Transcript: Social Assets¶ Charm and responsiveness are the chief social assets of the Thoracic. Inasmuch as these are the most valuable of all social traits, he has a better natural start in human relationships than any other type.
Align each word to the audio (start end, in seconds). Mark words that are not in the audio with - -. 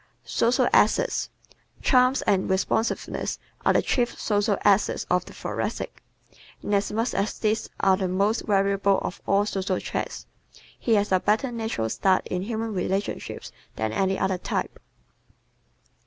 Social 0.25 0.67
Assets¶ 0.73 1.29
Charm 1.83 2.15
and 2.25 2.49
responsiveness 2.49 3.37
are 3.63 3.73
the 3.73 3.83
chief 3.83 4.19
social 4.19 4.57
assets 4.63 5.05
of 5.11 5.25
the 5.25 5.33
Thoracic. 5.35 6.01
Inasmuch 6.63 7.13
as 7.13 7.37
these 7.37 7.69
are 7.81 7.95
the 7.97 8.07
most 8.07 8.47
valuable 8.47 8.97
of 9.03 9.21
all 9.27 9.45
social 9.45 9.79
traits, 9.79 10.25
he 10.79 10.95
has 10.95 11.11
a 11.11 11.19
better 11.19 11.51
natural 11.51 11.87
start 11.87 12.25
in 12.29 12.41
human 12.41 12.73
relationships 12.73 13.51
than 13.75 13.93
any 13.93 14.17
other 14.17 14.39
type. 14.39 14.79